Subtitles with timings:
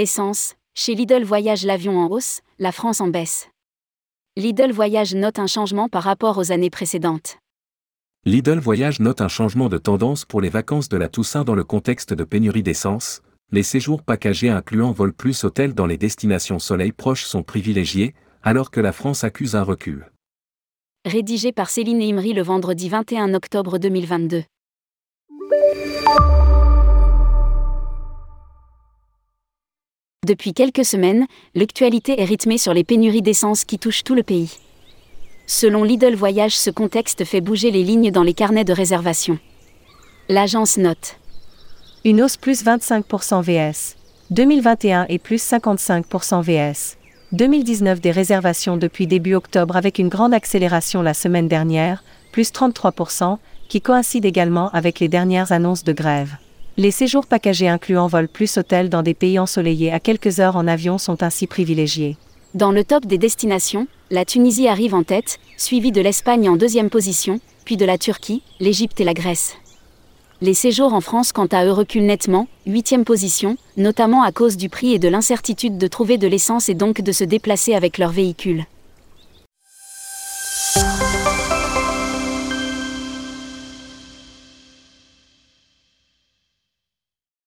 [0.00, 3.50] Essence, chez Lidl Voyage l'avion en hausse, la France en baisse.
[4.34, 7.36] Lidl Voyage note un changement par rapport aux années précédentes.
[8.24, 11.64] Lidl Voyage note un changement de tendance pour les vacances de la Toussaint dans le
[11.64, 13.20] contexte de pénurie d'essence.
[13.52, 18.70] Les séjours packagés incluant vol plus hôtel dans les destinations soleil proches sont privilégiés, alors
[18.70, 20.10] que la France accuse un recul.
[21.04, 24.44] Rédigé par Céline Imri le vendredi 21 octobre 2022.
[30.26, 34.58] Depuis quelques semaines, l'actualité est rythmée sur les pénuries d'essence qui touchent tout le pays.
[35.46, 39.38] Selon Lidl Voyage, ce contexte fait bouger les lignes dans les carnets de réservation.
[40.28, 41.16] L'agence note
[42.04, 43.96] Une hausse plus 25% VS.
[44.30, 46.98] 2021 et plus 55% VS.
[47.32, 53.38] 2019 des réservations depuis début octobre avec une grande accélération la semaine dernière, plus 33%,
[53.70, 56.36] qui coïncide également avec les dernières annonces de grève.
[56.76, 60.66] Les séjours packagés incluant vol plus hôtel dans des pays ensoleillés à quelques heures en
[60.66, 62.16] avion sont ainsi privilégiés.
[62.54, 66.90] Dans le top des destinations, la Tunisie arrive en tête, suivie de l'Espagne en deuxième
[66.90, 69.56] position, puis de la Turquie, l'Égypte et la Grèce.
[70.42, 74.68] Les séjours en France quant à eux reculent nettement, huitième position, notamment à cause du
[74.68, 78.10] prix et de l'incertitude de trouver de l'essence et donc de se déplacer avec leur
[78.10, 78.64] véhicule.